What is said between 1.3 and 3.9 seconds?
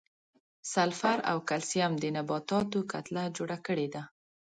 او کلسیم د نباتاتو کتله جوړه کړې